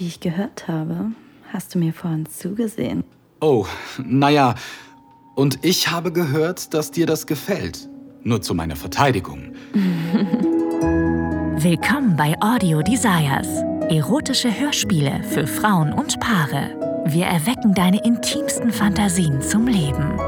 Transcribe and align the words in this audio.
Wie 0.00 0.06
ich 0.06 0.18
gehört 0.20 0.66
habe, 0.66 1.12
hast 1.52 1.74
du 1.74 1.78
mir 1.78 1.92
vorhin 1.92 2.24
zugesehen. 2.24 3.04
Oh, 3.42 3.66
naja. 4.02 4.54
Und 5.34 5.58
ich 5.60 5.90
habe 5.90 6.10
gehört, 6.10 6.72
dass 6.72 6.90
dir 6.90 7.04
das 7.04 7.26
gefällt. 7.26 7.86
Nur 8.22 8.40
zu 8.40 8.54
meiner 8.54 8.76
Verteidigung. 8.76 9.52
Willkommen 11.58 12.16
bei 12.16 12.34
Audio 12.40 12.80
Desires. 12.80 13.48
Erotische 13.90 14.58
Hörspiele 14.58 15.22
für 15.22 15.46
Frauen 15.46 15.92
und 15.92 16.18
Paare. 16.18 17.04
Wir 17.04 17.26
erwecken 17.26 17.74
deine 17.74 18.02
intimsten 18.02 18.72
Fantasien 18.72 19.42
zum 19.42 19.66
Leben. 19.66 20.18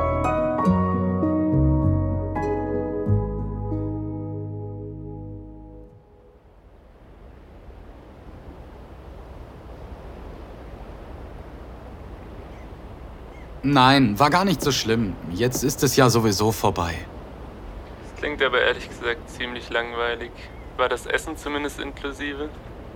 Nein, 13.62 14.18
war 14.18 14.30
gar 14.30 14.44
nicht 14.44 14.61
so 14.61 14.72
schlimm. 14.72 15.14
Jetzt 15.30 15.62
ist 15.62 15.82
es 15.84 15.94
ja 15.94 16.11
sowieso 16.11 16.50
vorbei. 16.50 16.94
Das 18.02 18.21
klingt 18.21 18.43
aber 18.43 18.61
ehrlich 18.61 18.88
gesagt 18.88 19.30
ziemlich 19.30 19.71
langweilig. 19.71 20.32
War 20.76 20.88
das 20.88 21.07
Essen 21.07 21.36
zumindest 21.36 21.79
inklusive? 21.79 22.48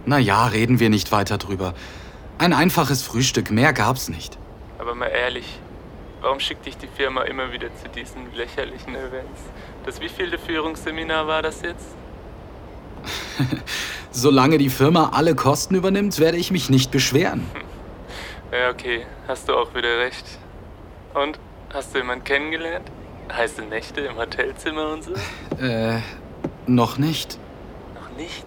Na 0.07 0.19
ja, 0.19 0.47
reden 0.47 0.81
wir 0.81 0.91
nicht 0.91 1.13
weiter 1.13 1.39
drüber. 1.39 1.75
Ein 2.39 2.53
einfaches 2.53 3.03
Frühstück, 3.03 3.51
mehr 3.51 3.73
gab's 3.73 4.09
nicht. 4.09 4.39
Aber 4.79 4.95
mal 4.95 5.07
ehrlich, 5.07 5.59
warum 6.21 6.41
schickt 6.41 6.67
dich 6.67 6.77
die 6.77 6.89
Firma 6.89 7.23
immer 7.23 7.53
wieder 7.53 7.69
zu 7.77 7.89
diesen 7.89 8.35
lächerlichen 8.35 8.95
Events? 8.95 9.41
Das 9.85 10.01
wievielte 10.01 10.39
Führungsseminar 10.39 11.27
war 11.29 11.43
das 11.43 11.63
jetzt? 11.63 11.87
Solange 14.11 14.59
die 14.59 14.71
Firma 14.71 15.11
alle 15.13 15.35
Kosten 15.37 15.77
übernimmt, 15.77 16.19
werde 16.19 16.39
ich 16.39 16.51
mich 16.51 16.71
nicht 16.71 16.91
beschweren. 16.91 17.47
Ja, 18.53 18.71
okay, 18.71 19.05
hast 19.27 19.49
du 19.49 19.55
auch 19.55 19.75
wieder 19.75 19.99
recht. 19.99 20.25
Und 21.17 21.39
hast 21.73 21.95
du 21.95 21.99
jemanden 21.99 22.25
kennengelernt? 22.25 22.91
Heiße 23.33 23.63
Nächte 23.63 24.03
im 24.03 24.17
Hotelzimmer 24.17 24.93
und 24.93 25.03
so? 25.03 25.13
Äh, 25.59 26.01
noch 26.67 26.99
nicht. 26.99 27.39
Noch 27.95 28.11
nicht? 28.19 28.45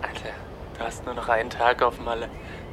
Alter, 0.00 0.34
du 0.78 0.84
hast 0.84 1.04
nur 1.04 1.12
noch 1.12 1.28
einen 1.28 1.50
Tag 1.50 1.82
auf 1.82 2.00
Malle. 2.00 2.30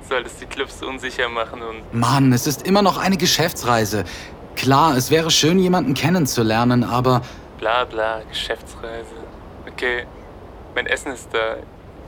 Solltest 0.08 0.40
die 0.40 0.46
Clubs 0.46 0.82
unsicher 0.82 1.28
machen 1.28 1.62
und. 1.62 1.94
Mann, 1.94 2.32
es 2.32 2.48
ist 2.48 2.66
immer 2.66 2.82
noch 2.82 2.98
eine 2.98 3.18
Geschäftsreise. 3.18 4.06
Klar, 4.56 4.96
es 4.96 5.12
wäre 5.12 5.30
schön, 5.30 5.60
jemanden 5.60 5.94
kennenzulernen, 5.94 6.86
aber. 6.86 7.22
Bla 7.58 7.84
bla, 7.84 8.22
Geschäftsreise. 8.30 9.16
Okay, 9.70 10.06
mein 10.74 10.88
Essen 10.88 11.12
ist 11.12 11.34
da. 11.34 11.58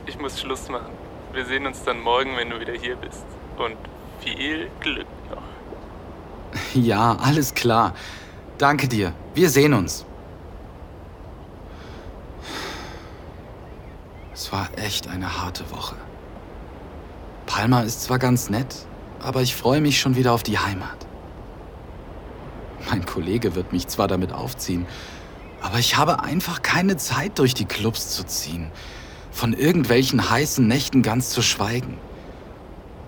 Ich 0.06 0.18
muss 0.18 0.40
Schluss 0.40 0.70
machen. 0.70 0.94
Wir 1.34 1.46
sehen 1.46 1.68
uns 1.68 1.84
dann 1.84 2.00
morgen, 2.00 2.38
wenn 2.38 2.50
du 2.50 2.62
wieder 2.62 2.74
hier 2.74 2.96
bist. 2.96 3.26
Und 3.58 3.76
viel 4.22 4.70
Glück 4.80 5.08
noch. 5.30 5.45
Ja, 6.74 7.16
alles 7.16 7.54
klar. 7.54 7.94
Danke 8.58 8.88
dir. 8.88 9.14
Wir 9.34 9.50
sehen 9.50 9.74
uns. 9.74 10.06
Es 14.34 14.52
war 14.52 14.70
echt 14.76 15.08
eine 15.08 15.42
harte 15.42 15.70
Woche. 15.72 15.96
Palma 17.46 17.82
ist 17.82 18.04
zwar 18.04 18.20
ganz 18.20 18.50
nett, 18.50 18.76
aber 19.22 19.42
ich 19.42 19.56
freue 19.56 19.82
mich 19.82 20.00
schon 20.00 20.16
wieder 20.16 20.34
auf 20.34 20.44
die 20.44 20.60
Heimat. 20.60 21.06
Mein 22.90 23.06
Kollege 23.06 23.56
wird 23.56 23.72
mich 23.72 23.88
zwar 23.88 24.08
damit 24.08 24.32
aufziehen, 24.32 24.86
aber 25.62 25.80
ich 25.80 25.98
habe 25.98 26.22
einfach 26.22 26.62
keine 26.62 26.98
Zeit, 26.98 27.40
durch 27.40 27.54
die 27.54 27.66
Clubs 27.66 28.12
zu 28.12 28.24
ziehen. 28.26 28.72
Von 29.32 29.54
irgendwelchen 29.54 30.30
heißen 30.30 30.66
Nächten 30.68 31.02
ganz 31.02 31.30
zu 31.30 31.42
schweigen. 31.42 31.98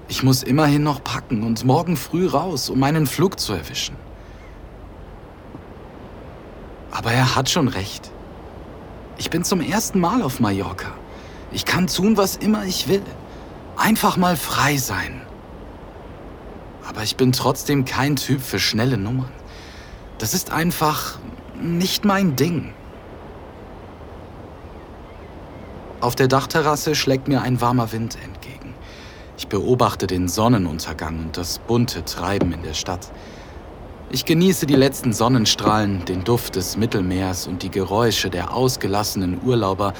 Ich 0.09 0.23
muss 0.23 0.43
immerhin 0.43 0.83
noch 0.83 1.03
packen 1.03 1.43
und 1.43 1.65
morgen 1.65 1.97
früh 1.97 2.27
raus, 2.27 2.69
um 2.69 2.79
meinen 2.79 3.07
Flug 3.07 3.39
zu 3.39 3.53
erwischen. 3.53 3.95
Aber 6.91 7.11
er 7.11 7.35
hat 7.35 7.49
schon 7.49 7.67
recht. 7.67 8.11
Ich 9.17 9.29
bin 9.29 9.43
zum 9.43 9.61
ersten 9.61 9.99
Mal 9.99 10.21
auf 10.21 10.39
Mallorca. 10.39 10.91
Ich 11.51 11.65
kann 11.65 11.87
tun, 11.87 12.17
was 12.17 12.37
immer 12.37 12.65
ich 12.65 12.87
will. 12.87 13.03
Einfach 13.75 14.17
mal 14.17 14.37
frei 14.37 14.77
sein. 14.77 15.21
Aber 16.87 17.03
ich 17.03 17.17
bin 17.17 17.31
trotzdem 17.33 17.83
kein 17.85 18.15
Typ 18.15 18.41
für 18.41 18.59
schnelle 18.59 18.97
Nummern. 18.97 19.31
Das 20.19 20.33
ist 20.33 20.51
einfach 20.51 21.19
nicht 21.61 22.05
mein 22.05 22.35
Ding. 22.35 22.73
Auf 25.99 26.15
der 26.15 26.27
Dachterrasse 26.27 26.95
schlägt 26.95 27.27
mir 27.27 27.41
ein 27.41 27.59
warmer 27.59 27.91
Wind 27.91 28.15
entgegen. 28.15 28.36
Ich 29.37 29.47
beobachte 29.47 30.07
den 30.07 30.27
Sonnenuntergang 30.27 31.19
und 31.19 31.37
das 31.37 31.59
bunte 31.59 32.03
Treiben 32.03 32.51
in 32.53 32.63
der 32.63 32.73
Stadt. 32.73 33.11
Ich 34.09 34.25
genieße 34.25 34.65
die 34.65 34.75
letzten 34.75 35.13
Sonnenstrahlen, 35.13 36.05
den 36.05 36.23
Duft 36.23 36.55
des 36.55 36.75
Mittelmeers 36.75 37.45
und 37.45 37.61
die 37.61 37.69
Geräusche 37.69 38.31
der 38.31 38.55
ausgelassenen 38.55 39.39
Urlauber, 39.45 39.93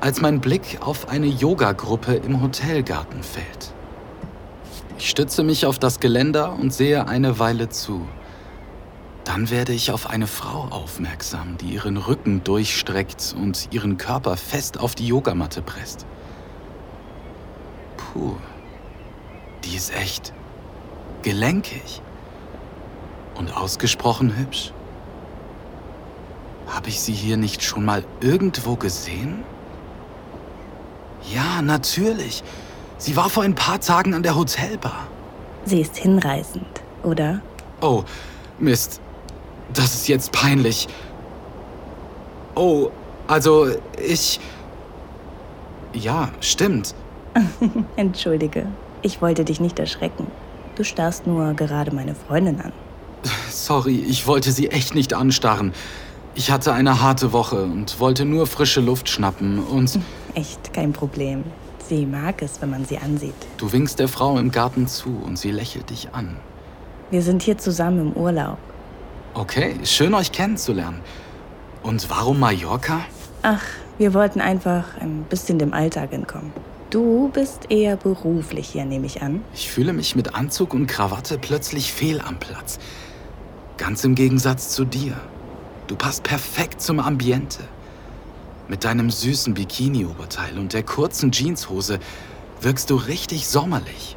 als 0.00 0.20
mein 0.20 0.40
Blick 0.40 0.78
auf 0.80 1.08
eine 1.08 1.26
Yogagruppe 1.26 2.16
im 2.16 2.42
Hotelgarten 2.42 3.22
fällt. 3.22 3.72
Ich 4.98 5.08
stütze 5.08 5.42
mich 5.42 5.64
auf 5.64 5.78
das 5.78 5.98
Geländer 5.98 6.52
und 6.52 6.72
sehe 6.72 7.08
eine 7.08 7.38
Weile 7.38 7.70
zu. 7.70 8.06
Dann 9.24 9.50
werde 9.50 9.72
ich 9.72 9.90
auf 9.90 10.10
eine 10.10 10.26
Frau 10.26 10.68
aufmerksam, 10.70 11.56
die 11.58 11.74
ihren 11.74 11.96
Rücken 11.96 12.44
durchstreckt 12.44 13.34
und 13.40 13.68
ihren 13.70 13.96
Körper 13.96 14.36
fest 14.36 14.78
auf 14.78 14.94
die 14.94 15.06
Yogamatte 15.06 15.62
presst. 15.62 16.04
Puh, 17.96 18.34
die 19.66 19.76
ist 19.76 19.94
echt 19.94 20.32
gelenkig 21.22 22.00
und 23.34 23.56
ausgesprochen 23.56 24.36
hübsch. 24.36 24.72
Habe 26.68 26.88
ich 26.88 27.00
sie 27.00 27.12
hier 27.12 27.36
nicht 27.36 27.62
schon 27.62 27.84
mal 27.84 28.04
irgendwo 28.20 28.76
gesehen? 28.76 29.42
Ja, 31.32 31.62
natürlich. 31.62 32.42
Sie 32.98 33.16
war 33.16 33.28
vor 33.28 33.42
ein 33.42 33.54
paar 33.54 33.80
Tagen 33.80 34.14
an 34.14 34.22
der 34.22 34.36
Hotelbar. 34.36 35.06
Sie 35.64 35.80
ist 35.80 35.96
hinreißend, 35.96 36.82
oder? 37.02 37.40
Oh, 37.80 38.04
Mist. 38.58 39.00
Das 39.74 39.94
ist 39.94 40.08
jetzt 40.08 40.32
peinlich. 40.32 40.88
Oh, 42.54 42.90
also 43.26 43.68
ich... 44.02 44.38
Ja, 45.92 46.28
stimmt. 46.40 46.94
Entschuldige, 47.96 48.66
ich 49.06 49.22
wollte 49.22 49.44
dich 49.44 49.60
nicht 49.60 49.78
erschrecken. 49.78 50.26
Du 50.74 50.82
starrst 50.82 51.26
nur 51.28 51.54
gerade 51.54 51.94
meine 51.94 52.14
Freundin 52.14 52.60
an. 52.60 52.72
Sorry, 53.48 54.04
ich 54.06 54.26
wollte 54.26 54.50
sie 54.50 54.68
echt 54.68 54.94
nicht 54.94 55.14
anstarren. 55.14 55.72
Ich 56.34 56.50
hatte 56.50 56.72
eine 56.72 57.00
harte 57.00 57.32
Woche 57.32 57.62
und 57.62 57.98
wollte 58.00 58.24
nur 58.24 58.46
frische 58.46 58.80
Luft 58.80 59.08
schnappen 59.08 59.60
und... 59.60 59.98
Echt 60.34 60.74
kein 60.74 60.92
Problem. 60.92 61.44
Sie 61.88 62.04
mag 62.04 62.42
es, 62.42 62.60
wenn 62.60 62.70
man 62.70 62.84
sie 62.84 62.98
ansieht. 62.98 63.34
Du 63.56 63.72
winkst 63.72 64.00
der 64.00 64.08
Frau 64.08 64.38
im 64.38 64.50
Garten 64.50 64.86
zu 64.86 65.22
und 65.24 65.38
sie 65.38 65.50
lächelt 65.50 65.88
dich 65.88 66.08
an. 66.12 66.36
Wir 67.10 67.22
sind 67.22 67.42
hier 67.42 67.56
zusammen 67.56 68.08
im 68.08 68.12
Urlaub. 68.12 68.58
Okay, 69.34 69.76
schön 69.84 70.12
euch 70.14 70.32
kennenzulernen. 70.32 71.00
Und 71.82 72.10
warum 72.10 72.40
Mallorca? 72.40 73.00
Ach, 73.42 73.62
wir 73.98 74.12
wollten 74.12 74.40
einfach 74.40 74.84
ein 75.00 75.24
bisschen 75.30 75.58
dem 75.58 75.72
Alltag 75.72 76.12
entkommen. 76.12 76.52
Du 76.90 77.30
bist 77.32 77.70
eher 77.70 77.96
beruflich 77.96 78.68
hier, 78.68 78.84
nehme 78.84 79.06
ich 79.06 79.20
an. 79.20 79.42
Ich 79.54 79.70
fühle 79.70 79.92
mich 79.92 80.14
mit 80.14 80.34
Anzug 80.34 80.72
und 80.72 80.86
Krawatte 80.86 81.36
plötzlich 81.36 81.92
fehl 81.92 82.20
am 82.20 82.38
Platz. 82.38 82.78
Ganz 83.76 84.04
im 84.04 84.14
Gegensatz 84.14 84.70
zu 84.70 84.84
dir. 84.84 85.14
Du 85.88 85.96
passt 85.96 86.22
perfekt 86.22 86.80
zum 86.80 87.00
Ambiente. 87.00 87.64
Mit 88.68 88.84
deinem 88.84 89.10
süßen 89.10 89.54
Bikini-Oberteil 89.54 90.58
und 90.58 90.72
der 90.72 90.82
kurzen 90.82 91.32
Jeanshose 91.32 91.98
wirkst 92.60 92.90
du 92.90 92.96
richtig 92.96 93.48
sommerlich. 93.48 94.16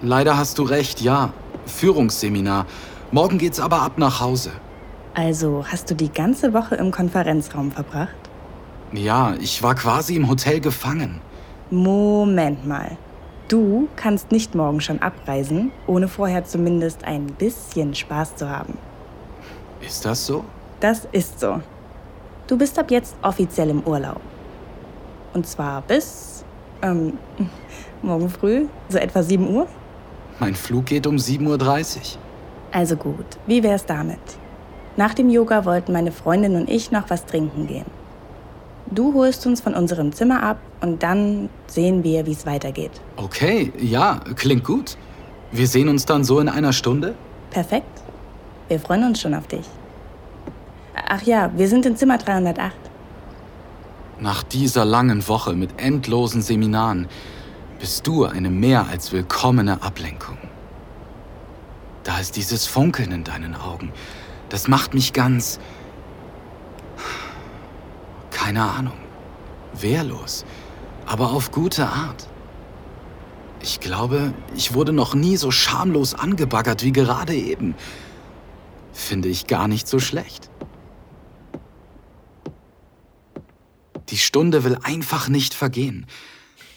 Leider 0.00 0.36
hast 0.36 0.58
du 0.58 0.62
recht, 0.62 1.00
ja. 1.00 1.32
Führungsseminar. 1.66 2.66
Morgen 3.12 3.38
geht's 3.38 3.60
aber 3.60 3.82
ab 3.82 3.98
nach 3.98 4.20
Hause. 4.20 4.50
Also 5.14 5.64
hast 5.70 5.90
du 5.90 5.94
die 5.94 6.10
ganze 6.10 6.52
Woche 6.52 6.74
im 6.74 6.90
Konferenzraum 6.90 7.70
verbracht? 7.70 8.14
Ja, 8.92 9.34
ich 9.40 9.62
war 9.62 9.74
quasi 9.74 10.14
im 10.16 10.28
Hotel 10.28 10.60
gefangen. 10.60 11.20
Moment 11.70 12.66
mal. 12.66 12.96
Du 13.48 13.88
kannst 13.96 14.32
nicht 14.32 14.54
morgen 14.54 14.80
schon 14.80 15.00
abreisen, 15.00 15.70
ohne 15.86 16.08
vorher 16.08 16.44
zumindest 16.44 17.04
ein 17.04 17.26
bisschen 17.26 17.94
Spaß 17.94 18.36
zu 18.36 18.48
haben. 18.48 18.76
Ist 19.80 20.04
das 20.04 20.26
so? 20.26 20.44
Das 20.80 21.06
ist 21.12 21.40
so. 21.40 21.60
Du 22.46 22.56
bist 22.56 22.78
ab 22.78 22.90
jetzt 22.90 23.16
offiziell 23.22 23.70
im 23.70 23.82
Urlaub. 23.82 24.20
Und 25.32 25.46
zwar 25.46 25.82
bis 25.82 26.44
ähm, 26.82 27.14
morgen 28.02 28.28
früh, 28.28 28.66
so 28.88 28.98
etwa 28.98 29.22
7 29.22 29.48
Uhr. 29.48 29.66
Mein 30.38 30.54
Flug 30.54 30.86
geht 30.86 31.06
um 31.06 31.16
7.30 31.16 31.96
Uhr. 31.96 32.04
Also 32.72 32.96
gut, 32.96 33.26
wie 33.46 33.62
wär's 33.62 33.86
damit? 33.86 34.18
Nach 34.96 35.14
dem 35.14 35.30
Yoga 35.30 35.64
wollten 35.64 35.92
meine 35.92 36.12
Freundin 36.12 36.56
und 36.56 36.68
ich 36.70 36.90
noch 36.90 37.10
was 37.10 37.26
trinken 37.26 37.66
gehen. 37.66 37.86
Du 38.90 39.14
holst 39.14 39.46
uns 39.46 39.60
von 39.60 39.74
unserem 39.74 40.12
Zimmer 40.12 40.42
ab 40.42 40.58
und 40.80 41.02
dann 41.02 41.48
sehen 41.66 42.04
wir, 42.04 42.26
wie 42.26 42.32
es 42.32 42.46
weitergeht. 42.46 42.92
Okay, 43.16 43.72
ja, 43.78 44.20
klingt 44.36 44.64
gut. 44.64 44.96
Wir 45.50 45.66
sehen 45.66 45.88
uns 45.88 46.06
dann 46.06 46.24
so 46.24 46.38
in 46.38 46.48
einer 46.48 46.72
Stunde? 46.72 47.14
Perfekt. 47.50 48.02
Wir 48.68 48.78
freuen 48.78 49.04
uns 49.04 49.20
schon 49.20 49.34
auf 49.34 49.46
dich. 49.46 49.66
Ach 51.08 51.22
ja, 51.22 51.50
wir 51.56 51.68
sind 51.68 51.86
in 51.86 51.96
Zimmer 51.96 52.18
308. 52.18 52.74
Nach 54.20 54.42
dieser 54.42 54.84
langen 54.84 55.26
Woche 55.28 55.52
mit 55.52 55.80
endlosen 55.80 56.42
Seminaren 56.42 57.06
bist 57.78 58.06
du 58.06 58.24
eine 58.24 58.50
mehr 58.50 58.86
als 58.88 59.12
willkommene 59.12 59.82
Ablenkung. 59.82 60.38
Da 62.04 62.18
ist 62.18 62.36
dieses 62.36 62.66
Funkeln 62.66 63.12
in 63.12 63.24
deinen 63.24 63.54
Augen. 63.54 63.92
Das 64.48 64.68
macht 64.68 64.94
mich 64.94 65.12
ganz... 65.12 65.58
keine 68.46 68.62
Ahnung. 68.62 68.96
Wehrlos. 69.72 70.44
Aber 71.04 71.32
auf 71.32 71.50
gute 71.50 71.88
Art. 71.88 72.28
Ich 73.60 73.80
glaube, 73.80 74.32
ich 74.54 74.72
wurde 74.72 74.92
noch 74.92 75.16
nie 75.16 75.36
so 75.36 75.50
schamlos 75.50 76.14
angebaggert 76.14 76.84
wie 76.84 76.92
gerade 76.92 77.34
eben. 77.34 77.74
Finde 78.92 79.28
ich 79.28 79.48
gar 79.48 79.66
nicht 79.66 79.88
so 79.88 79.98
schlecht. 79.98 80.48
Die 84.10 84.18
Stunde 84.18 84.62
will 84.62 84.78
einfach 84.80 85.26
nicht 85.26 85.52
vergehen. 85.52 86.06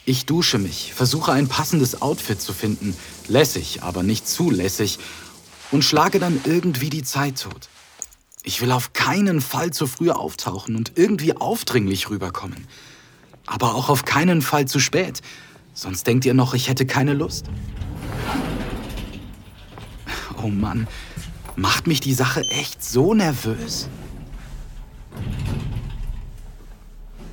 Ich 0.05 0.25
dusche 0.25 0.57
mich, 0.57 0.95
versuche 0.95 1.33
ein 1.33 1.47
passendes 1.47 2.01
Outfit 2.01 2.41
zu 2.41 2.51
finden, 2.51 2.97
lässig, 3.27 3.83
aber 3.83 4.01
nicht 4.01 4.27
zu 4.27 4.49
lässig, 4.49 4.97
und 5.69 5.83
schlage 5.83 6.17
dann 6.17 6.41
irgendwie 6.45 6.89
die 6.89 7.03
Zeit 7.03 7.39
tot. 7.43 7.69
Ich 8.43 8.61
will 8.61 8.71
auf 8.71 8.93
keinen 8.93 9.41
Fall 9.41 9.71
zu 9.71 9.85
früh 9.85 10.11
auftauchen 10.11 10.75
und 10.75 10.93
irgendwie 10.95 11.35
aufdringlich 11.35 12.09
rüberkommen. 12.09 12.67
Aber 13.45 13.75
auch 13.75 13.89
auf 13.89 14.05
keinen 14.05 14.41
Fall 14.41 14.65
zu 14.65 14.79
spät, 14.79 15.21
sonst 15.73 16.07
denkt 16.07 16.25
ihr 16.25 16.33
noch, 16.33 16.53
ich 16.53 16.69
hätte 16.69 16.85
keine 16.85 17.13
Lust. 17.13 17.47
Oh 20.41 20.47
Mann, 20.47 20.87
macht 21.55 21.87
mich 21.87 21.99
die 21.99 22.13
Sache 22.13 22.41
echt 22.49 22.83
so 22.83 23.13
nervös? 23.13 23.89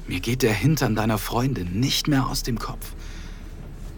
Mir 0.08 0.20
geht 0.20 0.42
der 0.42 0.54
Hintern 0.54 0.94
deiner 0.94 1.18
Freundin 1.18 1.78
nicht 1.78 2.08
mehr 2.08 2.26
aus 2.26 2.42
dem 2.42 2.58
Kopf. 2.58 2.92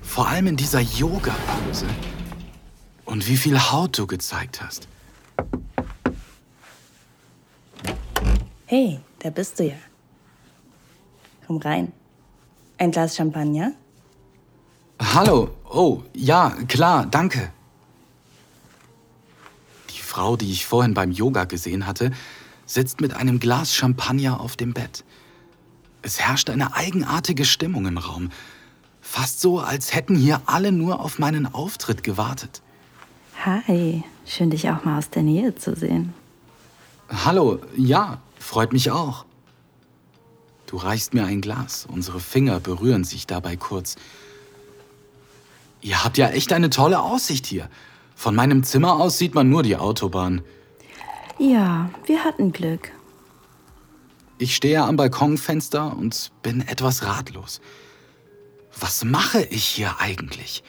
Vor 0.02 0.28
allem 0.28 0.46
in 0.46 0.56
dieser 0.56 0.80
Yoga-Pose. 0.80 1.86
Und 3.04 3.28
wie 3.28 3.36
viel 3.36 3.58
Haut 3.58 3.98
du 3.98 4.06
gezeigt 4.06 4.62
hast. 4.62 4.88
Hey, 8.70 9.00
da 9.20 9.30
bist 9.30 9.58
du 9.58 9.64
ja. 9.64 9.76
Komm 11.46 11.56
rein. 11.56 11.90
Ein 12.76 12.90
Glas 12.90 13.16
Champagner? 13.16 13.72
Hallo. 15.00 15.48
Oh, 15.64 16.02
ja, 16.12 16.50
klar, 16.68 17.06
danke. 17.06 17.50
Die 19.88 20.02
Frau, 20.02 20.36
die 20.36 20.52
ich 20.52 20.66
vorhin 20.66 20.92
beim 20.92 21.12
Yoga 21.12 21.44
gesehen 21.44 21.86
hatte, 21.86 22.10
sitzt 22.66 23.00
mit 23.00 23.14
einem 23.14 23.40
Glas 23.40 23.74
Champagner 23.74 24.38
auf 24.38 24.54
dem 24.54 24.74
Bett. 24.74 25.02
Es 26.02 26.20
herrscht 26.20 26.50
eine 26.50 26.74
eigenartige 26.74 27.46
Stimmung 27.46 27.86
im 27.86 27.96
Raum. 27.96 28.30
Fast 29.00 29.40
so, 29.40 29.60
als 29.60 29.94
hätten 29.94 30.14
hier 30.14 30.42
alle 30.44 30.72
nur 30.72 31.00
auf 31.00 31.18
meinen 31.18 31.46
Auftritt 31.46 32.02
gewartet. 32.02 32.60
Hi, 33.46 34.04
schön 34.26 34.50
dich 34.50 34.68
auch 34.68 34.84
mal 34.84 34.98
aus 34.98 35.08
der 35.08 35.22
Nähe 35.22 35.54
zu 35.54 35.74
sehen. 35.74 36.12
Hallo, 37.08 37.60
ja, 37.74 38.20
freut 38.48 38.72
mich 38.72 38.90
auch. 38.90 39.26
Du 40.66 40.78
reichst 40.78 41.12
mir 41.12 41.26
ein 41.26 41.42
Glas, 41.42 41.86
unsere 41.86 42.18
Finger 42.18 42.60
berühren 42.60 43.04
sich 43.04 43.26
dabei 43.26 43.56
kurz. 43.56 43.96
Ihr 45.82 46.02
habt 46.02 46.16
ja 46.16 46.30
echt 46.30 46.52
eine 46.54 46.70
tolle 46.70 47.00
Aussicht 47.00 47.44
hier. 47.46 47.68
Von 48.16 48.34
meinem 48.34 48.64
Zimmer 48.64 48.94
aus 48.94 49.18
sieht 49.18 49.34
man 49.34 49.50
nur 49.50 49.62
die 49.62 49.76
Autobahn. 49.76 50.40
Ja, 51.38 51.90
wir 52.06 52.24
hatten 52.24 52.52
Glück. 52.52 52.90
Ich 54.38 54.56
stehe 54.56 54.82
am 54.82 54.96
Balkonfenster 54.96 55.94
und 55.94 56.32
bin 56.42 56.66
etwas 56.66 57.04
ratlos. 57.04 57.60
Was 58.80 59.04
mache 59.04 59.42
ich 59.42 59.64
hier 59.64 60.00
eigentlich? 60.00 60.62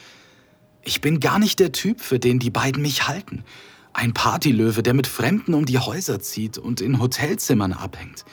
Ich 0.84 1.00
bin 1.00 1.22
gar 1.22 1.40
nicht 1.40 1.60
der 1.60 1.72
Typ, 1.72 2.02
für 2.02 2.20
den 2.20 2.40
die 2.40 2.52
beiden 2.52 2.82
mich 2.82 3.08
halten. 3.08 3.46
Ein 3.94 4.14
Partylöwe, 4.14 4.84
der 4.84 4.94
mit 4.94 5.08
Fremden 5.08 5.54
um 5.54 5.66
die 5.66 5.80
Häuser 5.80 6.20
zieht 6.20 6.58
und 6.58 6.82
in 6.82 7.00
Hotelzimmern 7.00 7.74
abhängt. 7.74 8.26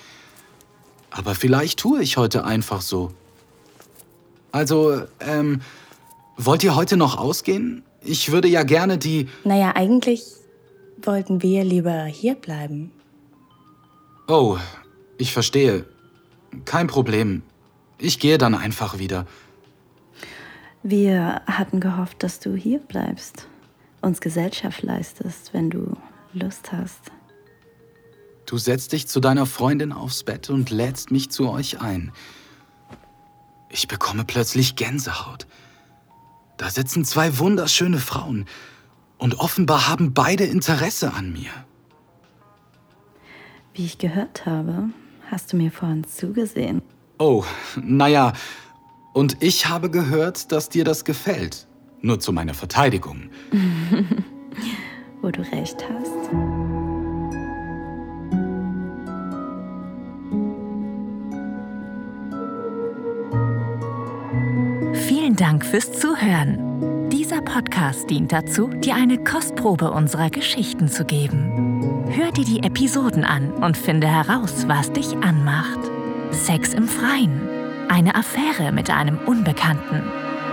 Aber 1.10 1.34
vielleicht 1.34 1.78
tue 1.78 2.02
ich 2.02 2.16
heute 2.16 2.44
einfach 2.44 2.82
so. 2.82 3.12
Also, 4.52 5.02
ähm, 5.20 5.60
wollt 6.36 6.62
ihr 6.62 6.76
heute 6.76 6.96
noch 6.96 7.16
ausgehen? 7.18 7.82
Ich 8.02 8.30
würde 8.30 8.48
ja 8.48 8.62
gerne 8.62 8.98
die... 8.98 9.28
Naja, 9.44 9.72
eigentlich 9.74 10.22
wollten 11.02 11.42
wir 11.42 11.64
lieber 11.64 12.04
hier 12.04 12.34
bleiben. 12.34 12.92
Oh, 14.28 14.58
ich 15.18 15.32
verstehe. 15.32 15.86
Kein 16.64 16.86
Problem. 16.86 17.42
Ich 17.98 18.18
gehe 18.18 18.38
dann 18.38 18.54
einfach 18.54 18.98
wieder. 18.98 19.26
Wir 20.82 21.42
hatten 21.46 21.80
gehofft, 21.80 22.22
dass 22.22 22.38
du 22.38 22.54
hier 22.54 22.78
bleibst, 22.78 23.48
uns 24.00 24.20
Gesellschaft 24.20 24.82
leistest, 24.82 25.52
wenn 25.52 25.70
du 25.70 25.96
Lust 26.32 26.72
hast. 26.72 27.12
Du 28.46 28.58
setzt 28.58 28.92
dich 28.92 29.08
zu 29.08 29.20
deiner 29.20 29.46
Freundin 29.46 29.92
aufs 29.92 30.22
Bett 30.22 30.50
und 30.50 30.70
lädst 30.70 31.10
mich 31.10 31.30
zu 31.30 31.50
euch 31.50 31.80
ein. 31.80 32.12
Ich 33.70 33.88
bekomme 33.88 34.24
plötzlich 34.24 34.76
Gänsehaut. 34.76 35.46
Da 36.56 36.70
sitzen 36.70 37.04
zwei 37.04 37.38
wunderschöne 37.38 37.98
Frauen 37.98 38.46
und 39.18 39.38
offenbar 39.40 39.88
haben 39.88 40.14
beide 40.14 40.44
Interesse 40.44 41.12
an 41.12 41.32
mir. 41.32 41.50
Wie 43.74 43.84
ich 43.84 43.98
gehört 43.98 44.46
habe, 44.46 44.90
hast 45.30 45.52
du 45.52 45.56
mir 45.56 45.70
vorhin 45.70 46.04
zugesehen. 46.04 46.80
Oh, 47.18 47.44
naja, 47.76 48.32
und 49.12 49.42
ich 49.42 49.66
habe 49.66 49.90
gehört, 49.90 50.52
dass 50.52 50.68
dir 50.68 50.84
das 50.84 51.04
gefällt. 51.04 51.66
Nur 52.02 52.20
zu 52.20 52.32
meiner 52.32 52.54
Verteidigung. 52.54 53.30
Wo 55.22 55.30
du 55.30 55.40
recht 55.40 55.84
hast. 55.88 56.30
Vielen 65.08 65.36
Dank 65.36 65.64
fürs 65.64 65.92
Zuhören. 65.92 67.08
Dieser 67.10 67.42
Podcast 67.42 68.08
dient 68.10 68.32
dazu, 68.32 68.68
dir 68.68 68.94
eine 68.94 69.22
Kostprobe 69.22 69.90
unserer 69.90 70.30
Geschichten 70.30 70.88
zu 70.88 71.04
geben. 71.04 72.06
Hör 72.10 72.30
dir 72.30 72.44
die 72.44 72.62
Episoden 72.62 73.24
an 73.24 73.50
und 73.52 73.76
finde 73.76 74.06
heraus, 74.06 74.68
was 74.68 74.92
dich 74.92 75.16
anmacht. 75.18 75.80
Sex 76.30 76.74
im 76.74 76.86
Freien, 76.88 77.40
eine 77.88 78.14
Affäre 78.14 78.72
mit 78.72 78.90
einem 78.90 79.18
Unbekannten, 79.26 80.02